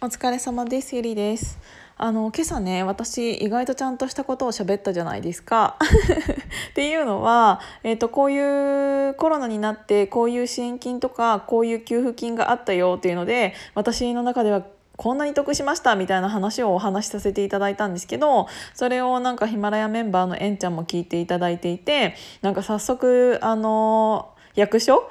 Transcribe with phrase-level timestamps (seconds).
[0.00, 1.58] お疲れ様ですゆりです。
[1.96, 5.76] あの今朝ね私意外とちゃんとしたことを喋ったじゃないですか。
[6.70, 14.62] っていうのは、えーと、こういうコロナになってこういう支援金とかこういう給付金があったよっていうので私の中では
[14.96, 25.08] こんなに得しましたみたいな話をお話しさせていただいたんですけどそれをなんかヒマラヤメンバーのえんちゃんも聞いていただいていてなんか早速あの役所？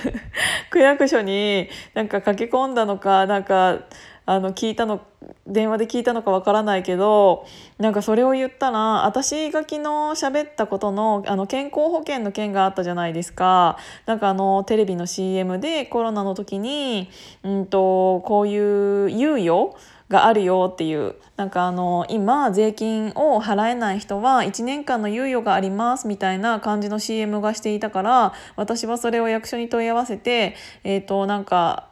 [0.70, 3.80] 区役所になんか駆け込んだのかなんか
[4.28, 5.00] あの聞いたの
[5.46, 7.46] 電話で聞いたのかわからないけど
[7.78, 13.78] なんかそれを言ったら私が昨日喋ったことのあの健康保険の件があったじゃないですか。
[14.04, 17.08] なんかあのテレビの CM でコロナの時に、
[17.42, 19.76] うんと、こういう猶予
[20.10, 30.54] があるよっていうなんかあの今税金を払えない人は1年間の猶予がありますみたいな感じの CM がしていたから私はそれを役所に問い合わせて
[30.84, 31.88] えっ、ー、となんか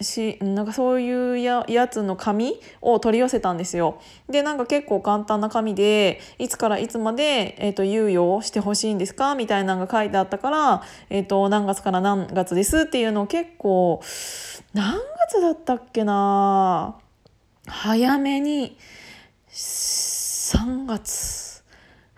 [0.00, 4.00] しなんかそういうややつの紙を取り寄せたんですよ。
[4.28, 9.34] でなんか結構簡単な紙でいつからいつまで、えーと、猶予をしてほしいんですか？
[9.34, 14.02] みたいなのが書いてあったから、えーと、何月から何月ですっていうのを結構
[14.72, 14.98] 何
[15.28, 16.96] 月だったっけな？
[17.66, 18.78] 早めに
[19.52, 21.62] 3月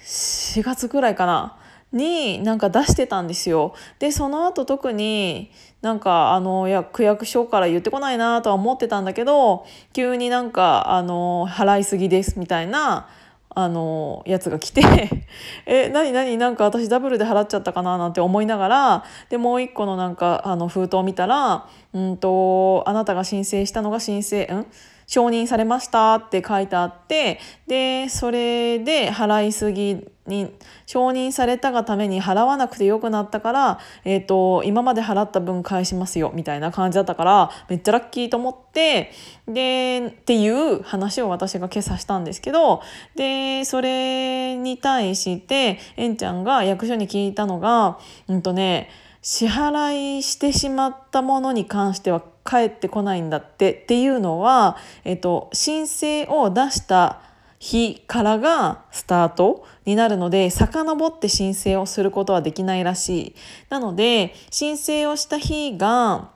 [0.00, 1.58] 4月ぐらいかな？
[1.90, 3.74] になんか出してたんですよ。
[3.98, 5.50] でその後特に
[5.82, 13.08] なんかあのいや区役所から言ってこないなとは思ってたんだけど急になんかあの払いすぎですみたいな
[13.50, 14.82] あのやつが来て
[15.66, 24.66] え何何なんか私ダブルで払っちゃったかななんて思いながらでもう一個のなんかあの封筒を見たらうんとあなたが申請したのが申請うん
[25.08, 39.10] 承認されましたって書いてあってでそれで払いすぎに承認されたがために払わなくてよくなったから、えーと、今まで払った分返しますよみたいな感じだったからめっちゃラッキーと思って
[39.48, 42.82] でっていう話を私が今朝したんですけど
[43.16, 47.98] でそれに対してえんちゃんが役所に聞いたのが
[48.28, 48.90] うんとね
[49.30, 57.20] 支払いしてしまったものに関しては返ってこないんだってっていうのは、えっと、申請を出した
[57.58, 63.34] 日からがスタートになるので遡って申請をすることはできないらしい。
[63.68, 66.30] なので申請をした日が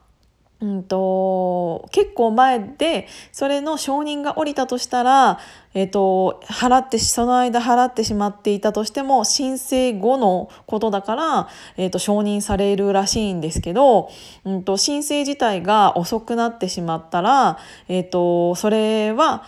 [0.63, 5.37] うんと、結構前でそれの承認が下りたとしたら、
[5.73, 14.09] えっと、払ってその間払ってしまっていたとしても申請後のことだから、えっと、承認されるらしいんですけど、
[14.45, 17.57] うんと、申請自体が遅くなってしまったら、
[17.89, 19.43] えっと、それは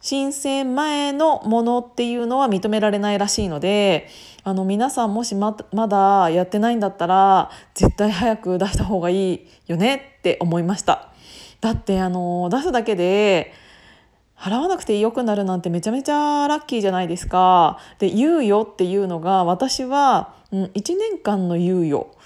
[0.00, 4.08] 申請前のものっていうのは認められないらしいので
[4.44, 11.08] あの皆さんもしままだやってないんだったら絶対早く出した方がいいよねって思いました。
[11.60, 13.52] だってあの出すだけで
[14.34, 17.78] 払わなくてよくなるなんてめちゃめちゃラッキーじゃないですか。
[17.98, 22.16] で猶予っていうのが私は、うん、1年間の猶予っ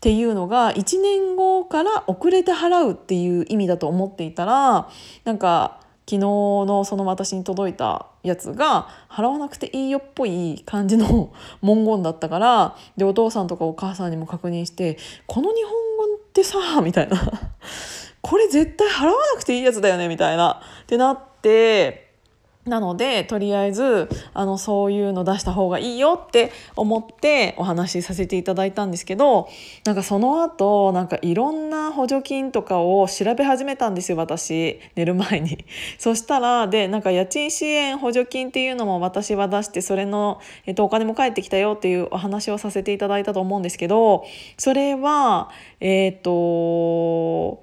[0.00, 4.88] ていうのが1年後から遅れて払うっていう意味だと思っていたら
[5.24, 11.32] なんか昨日のその私に届いたやつが払わなくていいよっぽい感じの
[11.62, 15.72] 文言だったからでお父さんとかお母さんにも確認して「この日本
[16.08, 17.18] 語ってさ」みたいな
[18.20, 20.60] 「これ絶対払わなくていいやつだよね」みたいな。
[20.82, 22.11] ってなって
[22.64, 29.48] なのでとりあえずあのそういうの出した方がいいよって思ってお話しさせていただいたんですけど
[29.84, 35.64] なんかその後なんかいろんな補助金とかを調べ始めたんですよ私寝る前に。
[35.98, 44.24] そしたらでなんか家賃支援補助金っていうのも私は出してそれの、えっと、お金も返ってきたよっていうお話をさせていただいたと思うんですけど
[44.56, 45.50] それは
[45.80, 47.60] えっ、と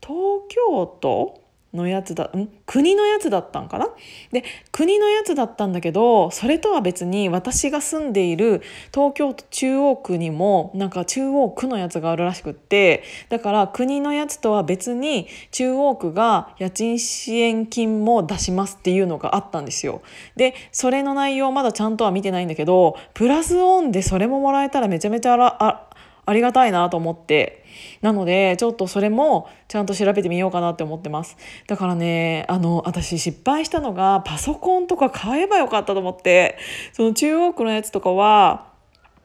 [0.00, 1.37] 東京都
[1.74, 2.48] のやつだん？
[2.64, 3.88] 国のやつだったんかな？
[4.32, 8.62] で国のやつだったんだけどそれとは別に私が住んでいる
[8.92, 20.00] 東京都中央区にもなんか中央区のやつがあるらしくってだから国のやつとは別に中央区が家賃支援金も出しますっていうのがあったんですよ。
[20.36, 25.87] でそれの内容まだちゃんとは見てないんだけどプラスオンでそれももらえたらめちゃめちゃあらあ
[26.28, 27.64] ありがたいなと思って。
[28.00, 31.36] なのでちょっとそれもちゃんと調べてみようかなって思ってます。
[31.66, 36.58] だからねあの私失敗したのがパソコンとか買えばよかったと思って。
[36.92, 38.68] その中央区のやつとかは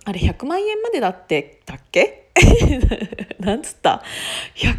[0.05, 2.29] あれ100万円までだってだっけ？
[3.39, 4.01] なんつった
[4.55, 4.77] ？100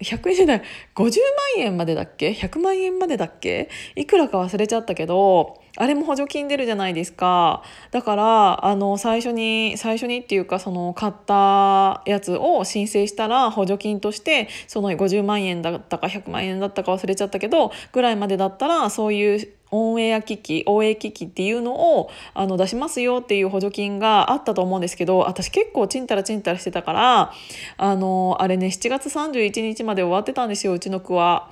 [0.00, 0.62] 100円じゃない
[0.94, 1.12] 50万
[1.58, 3.68] 円までだっけ？100万円までだっけ？
[3.96, 7.62] いくらか忘れちゃったけどあれも補助金出るじゃないですか。
[7.90, 27.32] だからあの最初に最初にっていうかその買ったやつを申請したら補助金としてその50万円だったか100万円だったか忘れちゃったけどぐらいまでだったらそういうオンエア機器 OA 機器っていうのをあの出しますよっていう補助金があったと思うんですけど私結構チンタラチンタラしてたから
[27.76, 31.50] あのあれね7月31日まで終わってたんですようちの区は。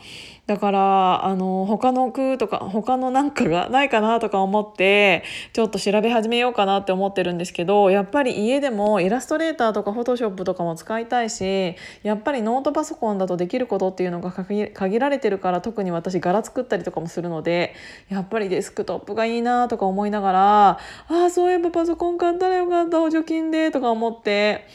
[0.49, 5.23] だからあの他の区とか他のなんかがないかなとか思って
[5.53, 17.75] ちょっと調べ始めようかなって思ってるんですけどやっぱり家でもイラストレーターとかフォトショップとかも使いたいしやっぱりノートパソコンだとできることっていうのが限られてるから特に私柄作ったりとかもするので
[18.09, 20.79] やっぱりデスクトップがいいなとか思いながらあ
[21.09, 24.67] あそういえばパソコン買ったらよかった補助金でとか思って。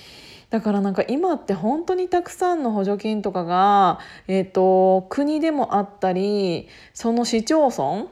[0.54, 3.98] だからなんか今って本当にたくさんの補助金とかが、
[4.28, 8.06] えーと、国でもあったりその市町村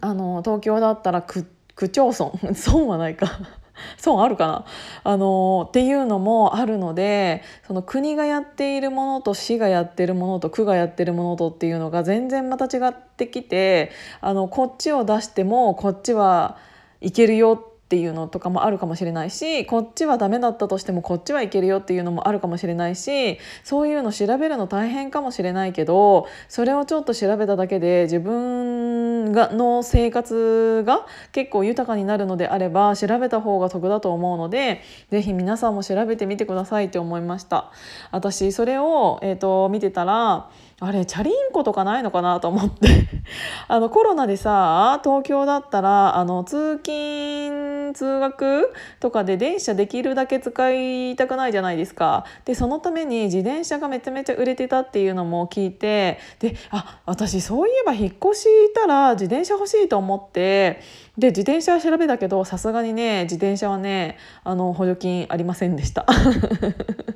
[0.00, 3.26] あの東京だったら区区町村 損はないか。
[3.98, 4.64] 損あるかな。
[5.02, 13.90] あのっていうのもあるのでその国がやっているものと市がやってるものと区がやってるものとっていうのが全然また違ってきて
[14.20, 16.58] あのこっちを出してもこっちは
[17.00, 37.70] いけるよってっていうのとかもあるかもしれないしこっちはダメだったとしてもこっちはいけるよっていうのもあるかもしれないしそういうの調べるの大変かもしれないけどそれをちょっと調べただけで自分がの生活が結構豊かになるのであれば調べた方が得だと思うので是非皆さんも調べてみてくださいって思いました。
[38.10, 42.88] 私それを、えーと見てたらあれチャリンコとかないのかなと思って。
[43.66, 52.26] あのコロナでさ東京だったらあの通勤通学とかで電車できるだけ使いたくないじゃないですか。
[52.44, 56.18] でそのために自転車がめちゃめちゃ売れてたっていうのも聞いて。
[56.40, 60.80] であ私そういえば引っ越したら自転車欲しいと思って。
[61.16, 66.04] で自転車は調べたけどさすがにね自転車はねあの補助金ありませんでした。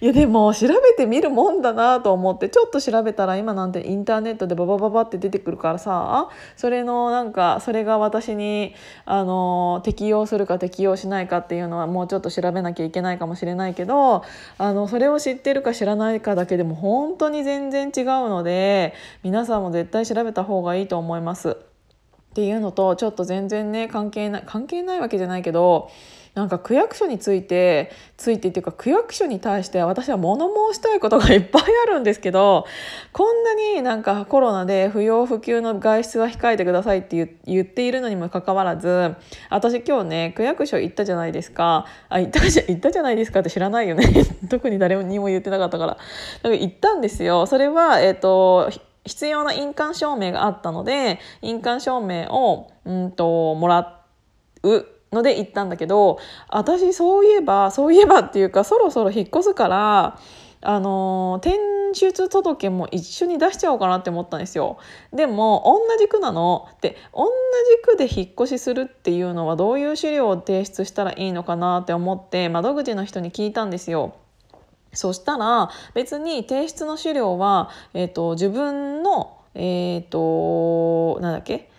[0.00, 8.74] いやでも調べてみるもんだなと思ってちょっと調べたら今なんてインターネットでババババって出てくるからさそれのなんかそれが私に
[9.04, 14.24] あの適用するか適用しないかっていうのはもうちょっと調べなきゃいけないかもしれないけど
[14.58, 21.67] あのそれを知ってるか知らないかだけでも本当に全然違うので皆さんも絶対調べた方がいいと思います。
[22.38, 25.90] っていうのとちょっと全然ね関係ない関係ないわけじゃないけど
[26.34, 32.64] なんか区役所についてついてっていうか区役所に対して私は物申したいことがいっぱいあるんですけど
[33.12, 39.16] こんなになんかコロナで不要不急の外出は控えてくださいって言っているのにもかかわらず
[39.50, 41.86] 私今日ね区役所行ったじゃないですか。
[42.08, 44.04] あ行ったじゃ行ったじゃないですかって知らないよね。
[44.48, 45.94] 特に誰にも言ってなかったから。
[45.94, 47.46] だから行ったんですよ。
[47.46, 48.70] それはえっ、ー、と
[49.08, 54.02] 必要な印鑑証明があったので印鑑証明をうんともら
[54.62, 56.18] うので行ったんだけど
[56.48, 60.18] 私そういえばそういえばっていうかそろそろ引っ越すから
[60.60, 61.58] あの転
[61.94, 64.78] 出届も一緒に出しちゃおうかなって思ったんですよ
[65.12, 74.14] でも同じ区なので同じ区で引っ越しするっていうのはどういう資料を提出したらいいのかなって思って窓口の人に聞いたんですよ。
[74.92, 81.70] そしたら別に提出の資料は、えーと、自分のえ、ー、となんだっけ？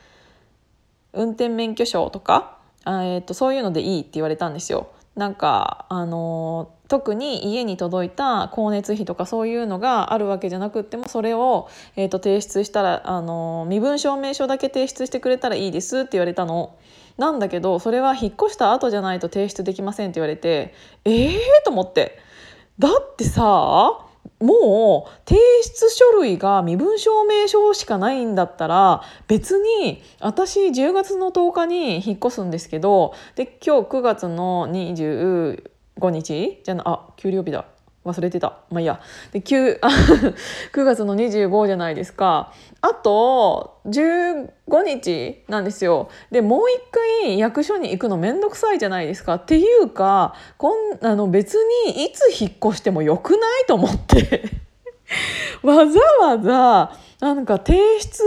[1.13, 4.89] 運転免許証とか、えーと、そういうのでいいって言われたんですよ。
[5.15, 16.75] なんかあの特に家に届いた光熱費とかそういうのがあるわけじゃなくってもそれを、えーと、提出したらあの身分証明書だけ提出してくれたらいいですって言われたの。
[17.18, 20.73] なんだけどそれは引っ越した後じゃないと提出できませんって言われて
[21.04, 22.18] ええー、と思って
[22.80, 24.06] だってさ
[24.40, 35.62] もう提出書類が身分証明書しかないんだったら別に私10月の10日に引っ越すんですけどで今日9月の25
[36.09, 36.62] 日？
[36.64, 37.66] じゃあ給料日だ。
[38.11, 38.59] 忘れてた。
[38.69, 38.99] まあいいや。
[39.31, 42.54] で 9, 9 月の25じゃないですか。
[42.81, 44.47] あと15
[44.85, 46.09] 日なんですよ。
[46.31, 46.81] でもう一
[47.25, 49.35] 回役所に行くの面倒くさいじゃないですか。
[49.35, 54.69] っていうかこんあの別にいつ引っ越してもよくないと思って。
[55.63, 58.23] わざわざなんか提出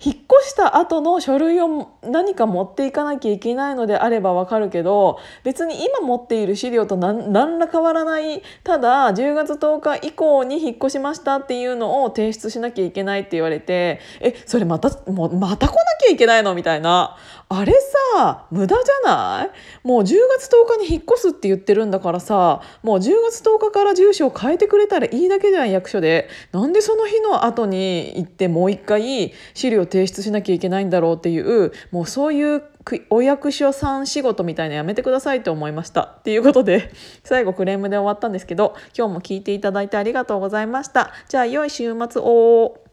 [0.00, 8.42] 引っ越した後の書類を何か持っていかなきゃいけないのであればわかるけど別に今持っている資料と何何ら変わらない。
[8.62, 15.76] ただ10月10日以降に引っ越しましたっていうのを提出しなきゃいけないって言われてえそれまたもうまた来な
[16.06, 17.16] きゃいけないのみたいな
[17.48, 17.72] あれ
[18.16, 19.50] さ無駄じゃない
[19.86, 32.62] もう10月10日に引っ越すって言ってるんだからさもう10月10日から住所を変えてくれたらいいだけじゃん役所でなんでその日の後に行ってもう一回資料提出しなきゃいけないんだろうっていうもうそういう
[33.10, 36.02] お役所さん仕事みたいなやめてくださいと思いました。
[36.02, 36.90] っていうことで
[37.24, 41.12] 最後クレームで終わったんですけど今日も聞いていただいてありがとうございました。
[41.28, 42.85] じゃあ良い週末を。